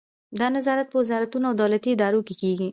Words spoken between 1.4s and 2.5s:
او دولتي ادارو کې